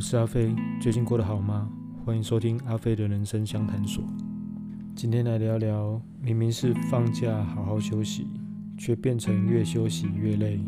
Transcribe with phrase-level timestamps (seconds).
[0.00, 1.70] 我是阿飞，最近过得好吗？
[2.06, 4.02] 欢迎收听阿飞的人生相谈所。
[4.96, 8.26] 今天来聊聊，明明是放假好好休息，
[8.78, 10.58] 却变成越休息越累。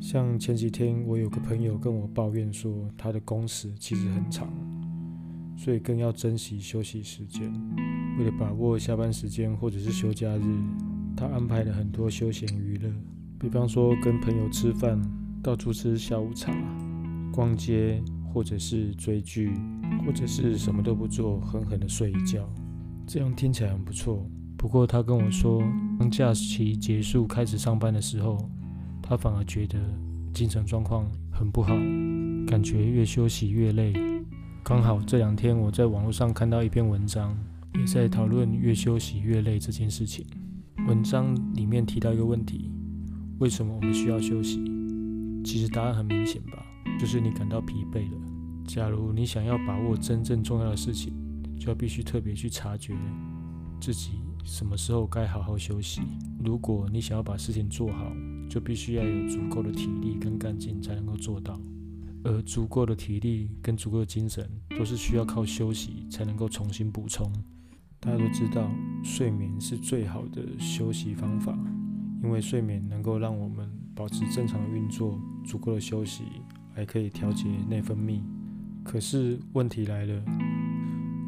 [0.00, 4.52] 像前几天，我有个朋友跟我抱怨说，他的工时其实很长，
[5.56, 7.48] 所以更要珍惜休息时间。
[8.18, 10.42] 为了把握下班时间或者是休假日，
[11.16, 12.92] 他安排了很多休闲娱乐，
[13.38, 15.00] 比方说跟朋友吃饭，
[15.44, 16.52] 到处吃下午茶，
[17.30, 18.02] 逛街。
[18.32, 19.52] 或者是追剧，
[20.04, 22.48] 或者是什么都不做，狠狠的睡一觉，
[23.06, 24.24] 这样听起来很不错。
[24.56, 25.62] 不过他跟我说，
[25.98, 28.50] 当假期结束开始上班的时候，
[29.02, 29.78] 他反而觉得
[30.34, 31.72] 精神状况很不好，
[32.46, 33.92] 感觉越休息越累。
[34.64, 37.36] 刚好这两天我在网络上看到一篇文章，
[37.74, 40.26] 也在讨论越休息越累这件事情。
[40.86, 42.70] 文章里面提到一个问题：
[43.38, 44.62] 为什么我们需要休息？
[45.44, 46.64] 其实答案很明显吧。
[46.98, 48.18] 就是你感到疲惫了。
[48.66, 51.12] 假如你想要把握真正重要的事情，
[51.58, 52.94] 就要必须特别去察觉
[53.80, 54.12] 自己
[54.44, 56.02] 什么时候该好好休息。
[56.44, 58.12] 如果你想要把事情做好，
[58.48, 61.58] 就必须要有足够的体力跟干劲才能够做到。
[62.24, 64.44] 而足够的体力跟足够的精神，
[64.76, 67.32] 都是需要靠休息才能够重新补充。
[68.00, 68.68] 大家都知道，
[69.02, 71.56] 睡眠是最好的休息方法，
[72.22, 76.24] 因为睡眠能够让我们保持正常的运作，足够的休息。
[76.78, 78.20] 还可以调节内分泌，
[78.84, 80.22] 可是问题来了，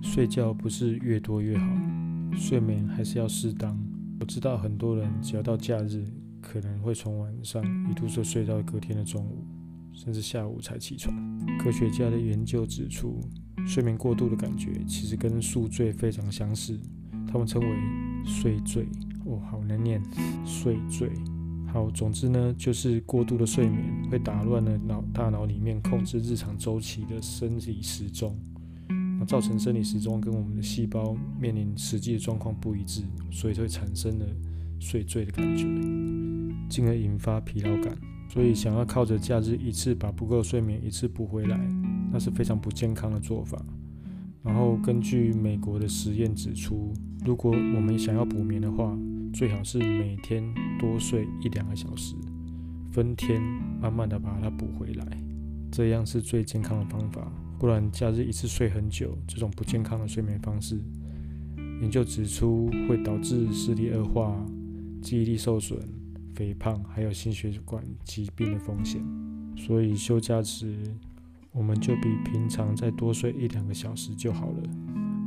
[0.00, 1.66] 睡觉不是越多越好，
[2.36, 3.76] 睡眠还是要适当。
[4.20, 6.04] 我知道很多人只要到假日，
[6.40, 9.44] 可能会从晚上一度就睡到隔天的中午，
[9.92, 11.12] 甚至下午才起床。
[11.58, 13.18] 科学家的研究指出，
[13.66, 16.78] 睡眠过度的感觉其实跟宿醉非常相似，
[17.26, 17.76] 他们称为
[18.24, 18.86] 睡醉。
[19.24, 20.00] 哦，好难念，
[20.44, 21.10] 睡醉。
[21.72, 28.36] 好，总之呢，就是过度的睡眠会打乱了脑大脑里面控制日常周期的生理时钟，
[29.18, 34.26] 那造成生理时钟跟我们的细胞面临实际的状况不一致，所以就会产生了
[34.78, 35.64] 睡醉的感觉，
[36.68, 37.96] 进而引发疲劳感。
[38.28, 41.58] 所以想要靠着假日一次把不够的睡眠一次补回来，
[42.12, 43.58] 那是非常不健康的做法。
[44.42, 46.92] 然后根据美国的实验指出，
[47.24, 48.94] 如果我们想要补眠的话，
[49.32, 50.44] 最好是每天
[50.78, 52.14] 多睡一两个小时，
[52.92, 53.40] 分天
[53.80, 55.06] 慢慢的把它补回来，
[55.70, 57.32] 这样是最健康的方法。
[57.58, 60.78] 不然假日一次睡很久，这种不健康的睡眠方式，
[61.80, 64.44] 研究指出会导致视力恶化、
[65.00, 65.80] 记忆力受损、
[66.34, 69.02] 肥胖，还有心血管疾病的风险。
[69.56, 70.76] 所以休假时，
[71.52, 74.62] 我们就比平常再多睡一两个小时就好了。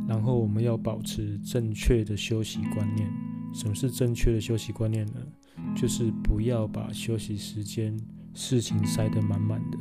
[0.08, 3.10] 然后我们要保持正确的休息观念。
[3.54, 5.14] 什么是正确的休息观念呢？
[5.76, 7.98] 就是不要把休息时间
[8.34, 9.78] 事情塞得满满的。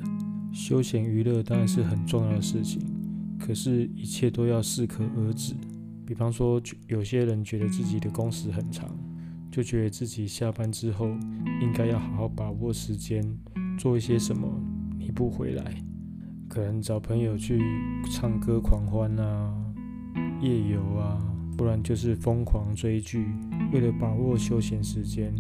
[0.53, 2.81] 休闲娱乐当然是很重要的事情，
[3.39, 5.55] 可是，一切都要适可而止。
[6.07, 8.89] 比方说，有些人觉得自己的工时很长，
[9.51, 11.09] 就觉得自己下班之后
[11.61, 13.23] 应该要好好把握时间，
[13.77, 14.49] 做一些什么
[14.97, 15.75] 弥补回来。
[16.49, 17.61] 可能找朋友去
[18.13, 19.53] 唱歌狂欢啊，
[20.41, 21.19] 夜游啊。
[21.57, 23.29] 不然就是疯狂追剧，
[23.75, 25.35] 为了把握休闲时间，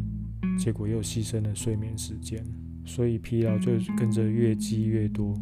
[0.58, 2.44] 结果又牺牲了睡眠时间，
[2.84, 5.40] 所以疲劳就跟着越积越多，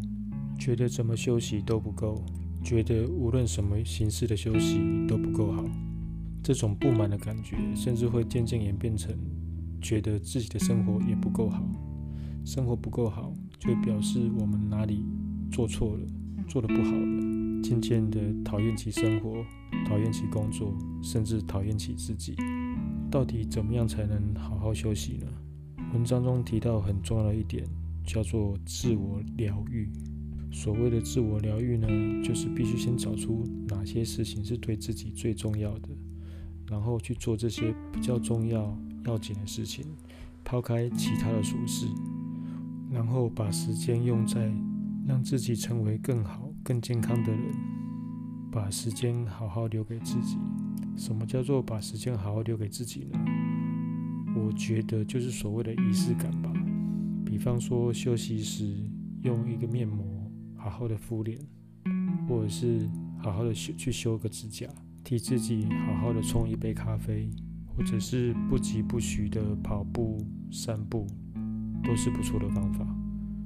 [0.59, 2.23] 觉得怎么休息都不够，
[2.63, 5.65] 觉得无论什么形式的休息都不够好，
[6.43, 9.17] 这种不满的感觉，甚至会渐渐演变成
[9.81, 11.67] 觉得自己的生活也不够好，
[12.45, 15.03] 生活不够好，就表示我们哪里
[15.51, 16.07] 做错了，
[16.47, 17.63] 做的不好了。
[17.63, 19.43] 渐渐的讨厌起生活，
[19.89, 22.37] 讨厌起工作，甚至讨厌起自己。
[23.13, 25.27] 到底怎么样才能好好休息呢？
[25.93, 27.63] 文章中提到很重要的一点，
[28.07, 29.91] 叫做自我疗愈。
[30.51, 31.87] 所谓的自我疗愈呢，
[32.25, 35.91] 就是必须先找出哪些事情是对自己最重要的，
[36.71, 38.75] 然后去做这些比较重要、
[39.05, 39.85] 要紧的事情，
[40.43, 41.87] 抛开其他的琐事，
[42.91, 44.51] 然后把时间用在
[45.07, 46.49] 让自己成为更好。
[46.65, 47.55] 更健康的人，
[48.51, 50.39] 把时间好好留给自己。
[50.97, 53.19] 什么叫做把时间好好留给自己呢？
[54.37, 56.53] 我觉得就是所谓的仪式感吧。
[57.25, 58.77] 比方说休息时
[59.23, 60.05] 用一个面膜
[60.57, 61.39] 好好的敷脸，
[62.29, 64.67] 或者是好好的修去修个指甲，
[65.03, 67.31] 替自己好好的冲一杯咖啡，
[67.67, 70.19] 或者是不疾不徐的跑步
[70.51, 71.07] 散步，
[71.83, 72.87] 都是不错的方法。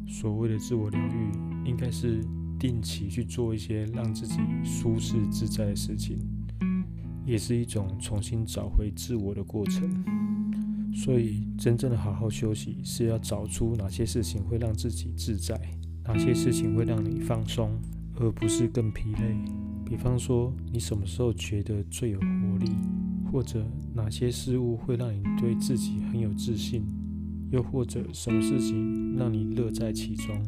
[0.06, 2.20] 所谓的自我疗愈，应该是。
[2.58, 6.18] 定期去做一些让自己舒适自在的事情，
[7.26, 10.04] 也是一种重新找回自我的过程。
[10.94, 15.60] 所以，真正的好好休息，是要找出哪些事情会让自己自在，
[16.04, 17.78] 哪些事情会让你放松，
[18.18, 19.36] 而不是更疲累？
[19.84, 22.70] 比方说，你什么时候觉得最有活力？
[23.30, 26.82] 或者哪些事物会让你对自己很有自信？
[27.50, 30.40] 又或者什么事情让你乐在其中？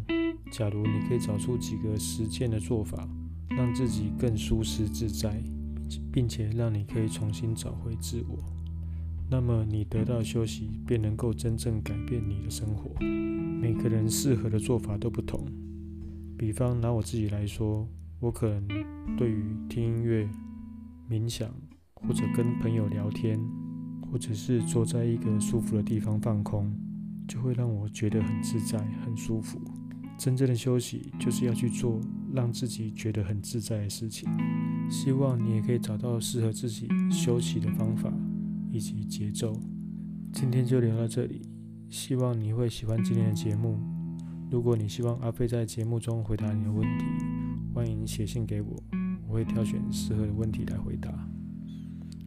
[0.51, 3.07] 假如你可以找出几个实践的做法，
[3.51, 5.43] 让自己更舒适自在，
[6.13, 8.39] 并且让你可以重新找回自我，
[9.31, 12.91] 那么你得到休息便能够真正改变你的生活。
[13.01, 15.47] 每个人适合的做法都不同。
[16.37, 17.89] 比方拿我自己来说，
[18.21, 18.69] 我可能
[19.17, 20.29] 对于听音乐、
[21.11, 21.53] 冥想，
[21.95, 23.41] 或者跟朋友聊天，
[24.11, 26.73] 或者是坐在一个舒服的地方放空，
[27.27, 29.61] 就会让我觉得很自在、很舒服。
[30.17, 32.01] 真正的休息就是要去做
[32.33, 34.29] 让自己觉得很自在的事情。
[34.91, 38.13] 希望你也可以找到适合自己休息的方法
[38.73, 39.59] 以及节奏。
[40.33, 41.43] 今天就聊到这里。
[41.89, 43.79] 希望你会喜欢今天的节目。
[44.51, 47.05] 如果你希望阿飞在节目中回答你的问题，
[47.75, 48.77] 欢迎写信给我，
[49.27, 51.11] 我会挑选适合的问题来回答。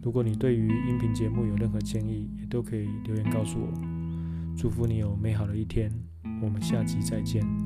[0.01, 3.71] 如果你对于音频节目有任何建议，也都可以留言告诉我。
[4.57, 5.91] 祝福你有美好的一天，
[6.41, 7.60] 我们下集再见。